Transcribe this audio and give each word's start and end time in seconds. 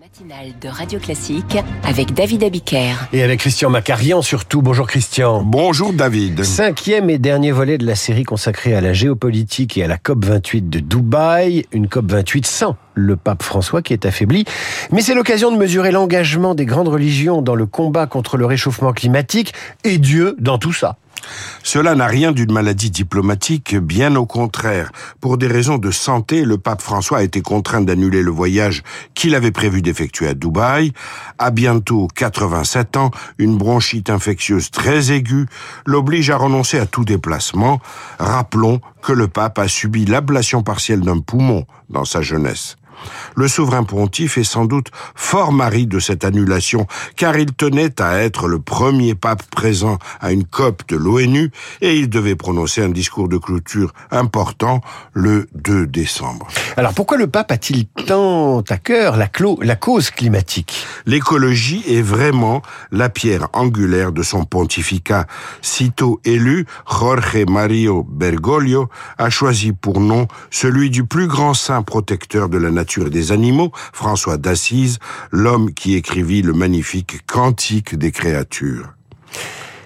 matinale 0.00 0.54
de 0.60 0.68
Radio 0.68 0.98
Classique 0.98 1.56
avec 1.84 2.14
David 2.14 2.42
Abiker. 2.42 2.94
Et 3.12 3.22
avec 3.22 3.38
Christian 3.38 3.70
Macarian 3.70 4.22
surtout. 4.22 4.60
Bonjour 4.60 4.88
Christian. 4.88 5.42
Bonjour 5.44 5.92
David. 5.92 6.42
Cinquième 6.42 7.10
et 7.10 7.18
dernier 7.18 7.52
volet 7.52 7.78
de 7.78 7.86
la 7.86 7.94
série 7.94 8.24
consacrée 8.24 8.74
à 8.74 8.80
la 8.80 8.92
géopolitique 8.92 9.78
et 9.78 9.84
à 9.84 9.86
la 9.86 9.96
COP 9.96 10.24
28 10.24 10.68
de 10.68 10.80
Dubaï. 10.80 11.66
Une 11.70 11.88
COP 11.88 12.10
28 12.10 12.44
sans 12.44 12.76
le 12.94 13.14
pape 13.14 13.44
François 13.44 13.82
qui 13.82 13.92
est 13.92 14.04
affaibli. 14.04 14.44
Mais 14.90 15.00
c'est 15.00 15.14
l'occasion 15.14 15.52
de 15.52 15.56
mesurer 15.56 15.92
l'engagement 15.92 16.56
des 16.56 16.66
grandes 16.66 16.88
religions 16.88 17.40
dans 17.40 17.54
le 17.54 17.66
combat 17.66 18.06
contre 18.06 18.36
le 18.36 18.46
réchauffement 18.46 18.92
climatique 18.92 19.52
et 19.84 19.98
Dieu 19.98 20.34
dans 20.40 20.58
tout 20.58 20.72
ça. 20.72 20.96
Cela 21.62 21.94
n'a 21.94 22.06
rien 22.06 22.32
d'une 22.32 22.52
maladie 22.52 22.90
diplomatique, 22.90 23.76
bien 23.76 24.16
au 24.16 24.26
contraire. 24.26 24.92
Pour 25.20 25.38
des 25.38 25.46
raisons 25.46 25.78
de 25.78 25.90
santé, 25.90 26.44
le 26.44 26.58
pape 26.58 26.82
François 26.82 27.18
a 27.18 27.22
été 27.22 27.40
contraint 27.40 27.80
d'annuler 27.80 28.22
le 28.22 28.30
voyage 28.30 28.82
qu'il 29.14 29.34
avait 29.34 29.50
prévu 29.50 29.82
d'effectuer 29.82 30.28
à 30.28 30.34
Dubaï. 30.34 30.92
À 31.38 31.50
bientôt 31.50 32.08
87 32.14 32.96
ans, 32.96 33.10
une 33.38 33.56
bronchite 33.56 34.10
infectieuse 34.10 34.70
très 34.70 35.12
aiguë 35.12 35.46
l'oblige 35.86 36.30
à 36.30 36.36
renoncer 36.36 36.78
à 36.78 36.86
tout 36.86 37.04
déplacement. 37.04 37.80
Rappelons 38.18 38.80
que 39.02 39.12
le 39.12 39.28
pape 39.28 39.58
a 39.58 39.68
subi 39.68 40.04
l'ablation 40.04 40.62
partielle 40.62 41.00
d'un 41.00 41.20
poumon 41.20 41.66
dans 41.90 42.04
sa 42.04 42.22
jeunesse. 42.22 42.76
Le 43.36 43.48
souverain 43.48 43.84
pontife 43.84 44.38
est 44.38 44.44
sans 44.44 44.64
doute 44.64 44.88
fort 45.14 45.52
mari 45.52 45.86
de 45.86 45.98
cette 45.98 46.24
annulation, 46.24 46.86
car 47.16 47.36
il 47.36 47.52
tenait 47.52 48.00
à 48.00 48.18
être 48.18 48.48
le 48.48 48.58
premier 48.58 49.14
pape 49.14 49.42
présent 49.50 49.98
à 50.20 50.32
une 50.32 50.44
COP 50.44 50.82
de 50.88 50.96
l'ONU 50.96 51.50
et 51.80 51.96
il 51.96 52.08
devait 52.08 52.36
prononcer 52.36 52.82
un 52.82 52.88
discours 52.88 53.28
de 53.28 53.38
clôture 53.38 53.92
important 54.10 54.80
le 55.12 55.48
2 55.54 55.86
décembre. 55.86 56.46
Alors 56.76 56.94
pourquoi 56.94 57.16
le 57.16 57.26
pape 57.26 57.50
a-t-il 57.50 57.86
tant 58.06 58.60
à 58.60 58.76
cœur 58.76 59.16
la, 59.16 59.28
la 59.62 59.76
cause 59.76 60.10
climatique? 60.10 60.86
L'écologie 61.06 61.82
est 61.88 62.02
vraiment 62.02 62.62
la 62.90 63.08
pierre 63.08 63.48
angulaire 63.52 64.12
de 64.12 64.22
son 64.22 64.44
pontificat. 64.44 65.26
Sitôt 65.62 66.20
élu, 66.24 66.66
Jorge 66.86 67.44
Mario 67.48 68.06
Bergoglio 68.08 68.88
a 69.18 69.30
choisi 69.30 69.72
pour 69.72 70.00
nom 70.00 70.28
celui 70.50 70.90
du 70.90 71.04
plus 71.04 71.26
grand 71.26 71.54
saint 71.54 71.82
protecteur 71.82 72.48
de 72.48 72.58
la 72.58 72.70
nature 72.70 72.83
des 72.84 73.32
animaux, 73.32 73.72
François 73.92 74.36
d'Assise, 74.36 74.98
l'homme 75.30 75.72
qui 75.72 75.94
écrivit 75.94 76.42
le 76.42 76.52
magnifique 76.52 77.26
Cantique 77.26 77.96
des 77.96 78.12
créatures. 78.12 78.92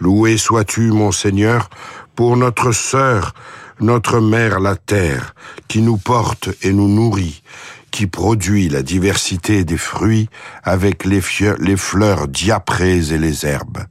Loué 0.00 0.36
sois-tu, 0.36 0.90
mon 0.90 1.12
Seigneur, 1.12 1.70
pour 2.14 2.36
notre 2.36 2.72
sœur, 2.72 3.34
notre 3.80 4.20
mère 4.20 4.60
la 4.60 4.76
terre, 4.76 5.34
qui 5.68 5.82
nous 5.82 5.96
porte 5.96 6.48
et 6.62 6.72
nous 6.72 6.88
nourrit, 6.88 7.42
qui 7.90 8.06
produit 8.06 8.68
la 8.68 8.82
diversité 8.82 9.64
des 9.64 9.76
fruits 9.76 10.28
avec 10.62 11.04
les, 11.04 11.20
les 11.58 11.76
fleurs 11.76 12.28
diaprées 12.28 13.12
et 13.12 13.18
les 13.18 13.46
herbes. 13.46 13.84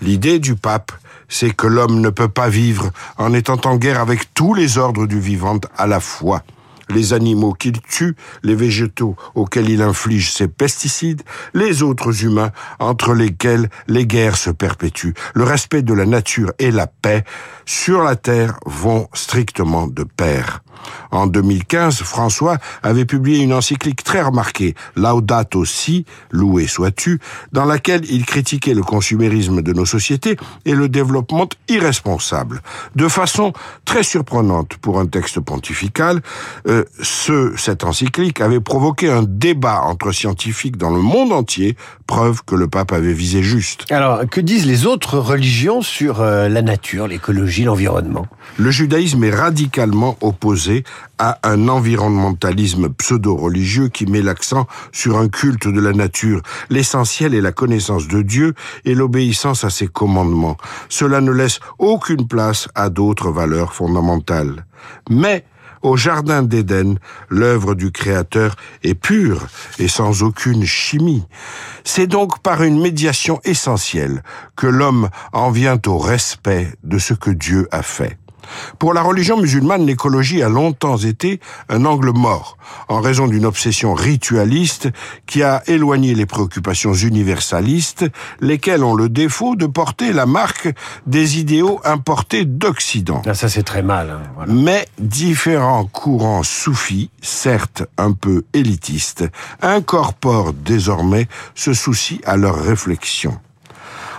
L'idée 0.00 0.38
du 0.38 0.56
pape, 0.56 0.92
c'est 1.28 1.54
que 1.54 1.66
l'homme 1.66 2.00
ne 2.00 2.10
peut 2.10 2.28
pas 2.28 2.48
vivre 2.48 2.90
en 3.16 3.32
étant 3.32 3.60
en 3.64 3.76
guerre 3.76 4.00
avec 4.00 4.34
tous 4.34 4.54
les 4.54 4.78
ordres 4.78 5.06
du 5.06 5.20
vivant 5.20 5.58
à 5.76 5.86
la 5.86 6.00
fois 6.00 6.42
les 6.88 7.12
animaux 7.12 7.52
qu'il 7.52 7.80
tue, 7.80 8.16
les 8.42 8.54
végétaux 8.54 9.16
auxquels 9.34 9.68
il 9.68 9.82
inflige 9.82 10.32
ses 10.32 10.48
pesticides, 10.48 11.22
les 11.52 11.82
autres 11.82 12.24
humains 12.24 12.50
entre 12.78 13.14
lesquels 13.14 13.68
les 13.86 14.06
guerres 14.06 14.36
se 14.36 14.50
perpétuent. 14.50 15.14
Le 15.34 15.44
respect 15.44 15.82
de 15.82 15.94
la 15.94 16.06
nature 16.06 16.52
et 16.58 16.70
la 16.70 16.86
paix 16.86 17.24
sur 17.66 18.02
la 18.02 18.16
terre 18.16 18.58
vont 18.66 19.08
strictement 19.12 19.86
de 19.86 20.04
pair. 20.04 20.63
En 21.10 21.26
2015, 21.26 22.02
François 22.02 22.58
avait 22.82 23.04
publié 23.04 23.42
une 23.42 23.52
encyclique 23.52 24.02
très 24.02 24.22
remarquée, 24.22 24.74
Laudato 24.96 25.64
Si, 25.64 26.04
loué 26.30 26.66
sois-tu, 26.66 27.20
dans 27.52 27.64
laquelle 27.64 28.02
il 28.10 28.26
critiquait 28.26 28.74
le 28.74 28.82
consumérisme 28.82 29.62
de 29.62 29.72
nos 29.72 29.86
sociétés 29.86 30.36
et 30.64 30.74
le 30.74 30.88
développement 30.88 31.48
irresponsable. 31.68 32.62
De 32.96 33.08
façon 33.08 33.52
très 33.84 34.02
surprenante 34.02 34.76
pour 34.80 34.98
un 34.98 35.06
texte 35.06 35.40
pontifical, 35.40 36.20
euh, 36.68 36.84
ce, 37.02 37.52
cette 37.56 37.84
encyclique 37.84 38.40
avait 38.40 38.60
provoqué 38.60 39.10
un 39.10 39.22
débat 39.22 39.80
entre 39.82 40.12
scientifiques 40.12 40.76
dans 40.76 40.90
le 40.90 41.00
monde 41.00 41.32
entier, 41.32 41.76
preuve 42.06 42.42
que 42.44 42.54
le 42.54 42.68
pape 42.68 42.92
avait 42.92 43.12
visé 43.12 43.42
juste. 43.42 43.84
Alors, 43.90 44.28
que 44.30 44.40
disent 44.40 44.66
les 44.66 44.86
autres 44.86 45.18
religions 45.18 45.82
sur 45.82 46.20
euh, 46.20 46.48
la 46.48 46.62
nature, 46.62 47.06
l'écologie, 47.08 47.64
l'environnement? 47.64 48.26
Le 48.58 48.70
judaïsme 48.70 49.24
est 49.24 49.34
radicalement 49.34 50.16
opposé 50.20 50.63
à 51.18 51.38
un 51.42 51.68
environnementalisme 51.68 52.88
pseudo-religieux 52.88 53.88
qui 53.88 54.06
met 54.06 54.22
l'accent 54.22 54.66
sur 54.92 55.18
un 55.18 55.28
culte 55.28 55.68
de 55.68 55.80
la 55.80 55.92
nature. 55.92 56.42
L'essentiel 56.70 57.34
est 57.34 57.40
la 57.40 57.52
connaissance 57.52 58.08
de 58.08 58.22
Dieu 58.22 58.54
et 58.84 58.94
l'obéissance 58.94 59.64
à 59.64 59.70
ses 59.70 59.88
commandements. 59.88 60.56
Cela 60.88 61.20
ne 61.20 61.32
laisse 61.32 61.60
aucune 61.78 62.26
place 62.26 62.68
à 62.74 62.90
d'autres 62.90 63.30
valeurs 63.30 63.74
fondamentales. 63.74 64.66
Mais 65.10 65.44
au 65.84 65.98
Jardin 65.98 66.42
d'Éden, 66.42 66.98
l'œuvre 67.28 67.74
du 67.74 67.92
Créateur 67.92 68.56
est 68.82 68.94
pure 68.94 69.46
et 69.78 69.86
sans 69.86 70.22
aucune 70.22 70.64
chimie. 70.64 71.24
C'est 71.84 72.06
donc 72.06 72.38
par 72.40 72.62
une 72.62 72.80
médiation 72.80 73.38
essentielle 73.44 74.22
que 74.56 74.66
l'homme 74.66 75.10
en 75.34 75.50
vient 75.50 75.78
au 75.86 75.98
respect 75.98 76.72
de 76.84 76.98
ce 76.98 77.12
que 77.12 77.30
Dieu 77.30 77.68
a 77.70 77.82
fait. 77.82 78.18
Pour 78.78 78.94
la 78.94 79.02
religion 79.02 79.36
musulmane, 79.36 79.86
l'écologie 79.86 80.42
a 80.42 80.48
longtemps 80.48 80.96
été 80.96 81.40
un 81.68 81.84
angle 81.84 82.10
mort, 82.10 82.56
en 82.88 83.00
raison 83.00 83.26
d'une 83.26 83.46
obsession 83.46 83.94
ritualiste 83.94 84.88
qui 85.26 85.42
a 85.42 85.62
éloigné 85.66 86.14
les 86.14 86.26
préoccupations 86.26 86.94
universalistes, 86.94 88.06
lesquelles 88.40 88.84
ont 88.84 88.94
le 88.94 89.08
défaut 89.08 89.56
de 89.56 89.66
porter 89.66 90.12
la 90.12 90.26
marque 90.26 90.68
des 91.06 91.38
idéaux 91.38 91.80
importés 91.84 92.44
d'Occident. 92.44 93.22
Ah, 93.26 93.34
ça 93.34 93.48
c'est 93.48 93.62
très 93.62 93.82
mal. 93.82 94.10
Hein, 94.10 94.44
Mais 94.48 94.86
différents 94.98 95.86
courants 95.86 96.42
soufis, 96.42 97.10
certes 97.22 97.84
un 97.98 98.12
peu 98.12 98.44
élitistes, 98.52 99.24
incorporent 99.62 100.52
désormais 100.52 101.28
ce 101.54 101.72
souci 101.72 102.20
à 102.24 102.36
leur 102.36 102.56
réflexion. 102.56 103.38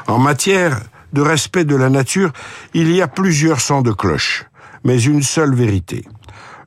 En 0.08 0.19
matière 0.19 0.81
de 1.16 1.22
respect 1.22 1.66
de 1.66 1.76
la 1.76 1.90
nature, 1.90 2.31
il 2.76 2.92
y 2.92 3.02
a 3.02 3.08
plusieurs 3.08 3.62
sons 3.62 3.81
de 3.81 3.92
cloche, 3.92 4.46
mais 4.84 5.02
une 5.02 5.24
seule 5.24 5.56
vérité. 5.56 6.06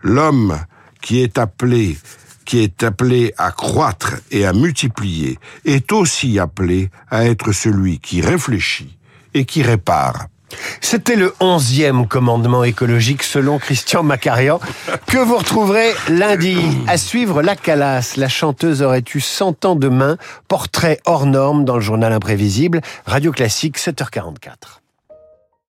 L'homme 0.03 0.59
qui 1.01 1.21
est 1.23 1.39
appelé 1.39 1.97
qui 2.49 2.61
est 2.61 2.83
appelé 2.83 3.35
à 3.37 3.53
croître 3.53 4.15
et 4.31 4.47
à 4.47 4.55
multiplier, 4.55 5.39
est 5.67 5.93
aussi 5.93 6.39
appelé 6.39 6.89
à 7.11 7.27
être 7.27 7.53
celui 7.53 7.99
qui 7.99 8.23
réfléchit 8.23 8.97
et 9.35 9.45
qui 9.45 9.63
répare. 9.63 10.29
C'était 10.81 11.17
le 11.17 11.35
onzième 11.41 12.07
commandement 12.07 12.65
écologique 12.65 13.23
selon 13.23 13.59
Christian 13.59 14.03
Macarian, 14.03 14.61
que 15.07 15.19
vous 15.19 15.37
retrouverez 15.37 15.93
lundi. 16.09 16.59
À 16.87 16.97
suivre 16.97 17.43
La 17.43 17.57
Calas, 17.57 18.15
la 18.17 18.29
chanteuse 18.29 18.83
aurait 18.83 19.05
eu 19.15 19.21
100 19.21 19.65
ans 19.65 19.77
de 19.77 19.89
main, 19.89 20.17
portrait 20.49 21.01
hors 21.05 21.27
norme 21.27 21.65
dans 21.65 21.75
le 21.75 21.81
journal 21.81 22.13
imprévisible, 22.13 22.81
Radio 23.07 23.33
Classique 23.33 23.79
7h44. 23.79 24.81